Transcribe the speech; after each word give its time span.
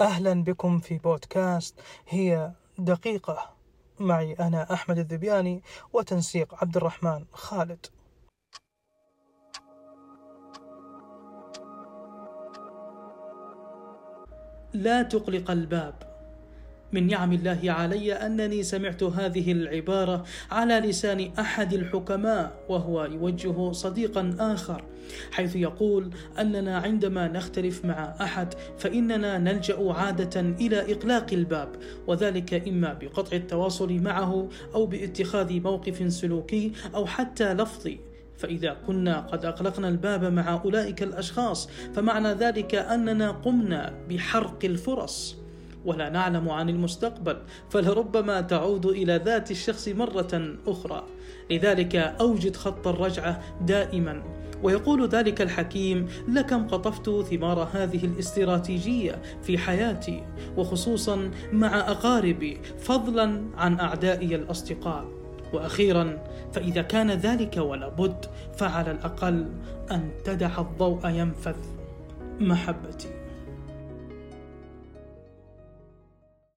أهلا 0.00 0.44
بكم 0.44 0.78
في 0.78 0.98
بودكاست 0.98 1.80
هي 2.08 2.52
دقيقة. 2.78 3.54
معي 4.00 4.32
أنا 4.32 4.72
أحمد 4.72 4.98
الذبياني 4.98 5.62
وتنسيق 5.92 6.54
عبد 6.54 6.76
الرحمن 6.76 7.24
خالد. 7.32 7.86
لا 14.74 15.02
تقلق 15.02 15.50
الباب. 15.50 16.07
من 16.92 17.06
نعم 17.06 17.32
الله 17.32 17.60
علي 17.64 18.12
أنني 18.12 18.62
سمعت 18.62 19.02
هذه 19.02 19.52
العبارة 19.52 20.24
على 20.50 20.74
لسان 20.80 21.30
أحد 21.38 21.72
الحكماء 21.72 22.64
وهو 22.68 23.04
يوجه 23.04 23.72
صديقا 23.72 24.36
آخر 24.40 24.84
حيث 25.32 25.56
يقول 25.56 26.10
أننا 26.38 26.78
عندما 26.78 27.28
نختلف 27.28 27.84
مع 27.84 28.14
أحد 28.20 28.54
فإننا 28.78 29.38
نلجأ 29.38 29.92
عادة 29.92 30.40
إلى 30.40 30.92
إقلاق 30.92 31.26
الباب 31.32 31.68
وذلك 32.06 32.68
إما 32.68 32.92
بقطع 32.92 33.36
التواصل 33.36 33.92
معه 33.92 34.48
أو 34.74 34.86
باتخاذ 34.86 35.60
موقف 35.60 36.12
سلوكي 36.12 36.72
أو 36.94 37.06
حتى 37.06 37.54
لفظي 37.54 38.00
فإذا 38.38 38.76
كنا 38.86 39.20
قد 39.20 39.44
أغلقنا 39.44 39.88
الباب 39.88 40.24
مع 40.24 40.62
أولئك 40.64 41.02
الأشخاص 41.02 41.68
فمعنى 41.94 42.28
ذلك 42.28 42.74
أننا 42.74 43.30
قمنا 43.30 43.94
بحرق 44.08 44.64
الفرص. 44.64 45.36
ولا 45.88 46.08
نعلم 46.08 46.50
عن 46.50 46.68
المستقبل 46.68 47.36
فلربما 47.70 48.40
تعود 48.40 48.86
إلى 48.86 49.22
ذات 49.24 49.50
الشخص 49.50 49.88
مرة 49.88 50.56
أخرى. 50.66 51.06
لذلك 51.50 51.96
أوجد 51.96 52.56
خط 52.56 52.88
الرجعة 52.88 53.42
دائما. 53.60 54.22
ويقول 54.62 55.08
ذلك 55.08 55.42
الحكيم 55.42 56.06
لكم 56.28 56.66
قطفت 56.66 57.10
ثمار 57.10 57.68
هذه 57.72 58.04
الاستراتيجية 58.04 59.22
في 59.42 59.58
حياتي 59.58 60.24
وخصوصا 60.56 61.30
مع 61.52 61.78
أقاربي 61.78 62.60
فضلا 62.78 63.42
عن 63.56 63.80
أعدائي 63.80 64.34
الأصدقاء. 64.34 65.04
وأخيرا 65.52 66.18
فإذا 66.52 66.82
كان 66.82 67.10
ذلك 67.10 67.56
ولا 67.56 67.88
بد 67.88 68.24
فعلى 68.56 68.90
الأقل 68.90 69.46
أن 69.90 70.10
تدع 70.24 70.60
الضوء 70.60 71.08
ينفذ. 71.08 71.56
محبتي. 72.40 73.17